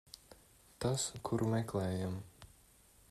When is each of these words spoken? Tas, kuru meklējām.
Tas, 0.85 1.05
kuru 1.29 1.49
meklējām. 1.53 2.17